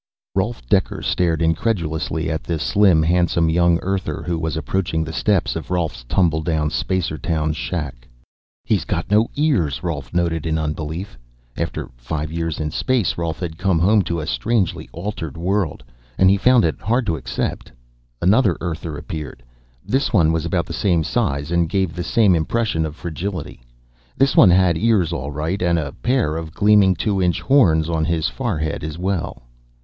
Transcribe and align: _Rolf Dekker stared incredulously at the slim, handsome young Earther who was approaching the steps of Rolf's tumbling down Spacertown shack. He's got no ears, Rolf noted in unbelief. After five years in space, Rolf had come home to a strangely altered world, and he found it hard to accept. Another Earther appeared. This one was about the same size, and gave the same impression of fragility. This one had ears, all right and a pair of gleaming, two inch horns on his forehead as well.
_Rolf 0.33 0.65
Dekker 0.67 1.03
stared 1.03 1.43
incredulously 1.43 2.27
at 2.31 2.43
the 2.43 2.57
slim, 2.57 3.03
handsome 3.03 3.51
young 3.51 3.77
Earther 3.83 4.23
who 4.25 4.39
was 4.39 4.57
approaching 4.57 5.03
the 5.03 5.13
steps 5.13 5.55
of 5.55 5.69
Rolf's 5.69 6.03
tumbling 6.05 6.41
down 6.45 6.69
Spacertown 6.71 7.53
shack. 7.53 8.07
He's 8.65 8.83
got 8.83 9.11
no 9.11 9.27
ears, 9.35 9.83
Rolf 9.83 10.11
noted 10.11 10.47
in 10.47 10.57
unbelief. 10.57 11.19
After 11.55 11.91
five 11.97 12.31
years 12.31 12.59
in 12.59 12.71
space, 12.71 13.15
Rolf 13.15 13.41
had 13.41 13.59
come 13.59 13.77
home 13.77 14.01
to 14.05 14.19
a 14.19 14.25
strangely 14.25 14.89
altered 14.91 15.37
world, 15.37 15.83
and 16.17 16.31
he 16.31 16.35
found 16.37 16.65
it 16.65 16.81
hard 16.81 17.05
to 17.05 17.15
accept. 17.15 17.71
Another 18.23 18.57
Earther 18.59 18.97
appeared. 18.97 19.43
This 19.85 20.11
one 20.11 20.31
was 20.31 20.45
about 20.45 20.65
the 20.65 20.73
same 20.73 21.03
size, 21.03 21.51
and 21.51 21.69
gave 21.69 21.93
the 21.95 22.03
same 22.03 22.33
impression 22.33 22.87
of 22.87 22.95
fragility. 22.95 23.61
This 24.17 24.35
one 24.35 24.49
had 24.49 24.79
ears, 24.79 25.13
all 25.13 25.29
right 25.29 25.61
and 25.61 25.77
a 25.77 25.91
pair 25.91 26.37
of 26.37 26.55
gleaming, 26.55 26.95
two 26.95 27.21
inch 27.21 27.39
horns 27.41 27.87
on 27.87 28.03
his 28.05 28.27
forehead 28.27 28.83
as 28.83 28.97
well. 28.97 29.43